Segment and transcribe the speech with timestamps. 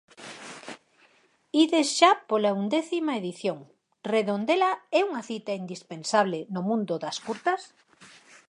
[1.61, 3.59] Ides xa pola undécima edición,
[4.13, 7.61] Redondela é unha cita indispensable no mundo das curtas?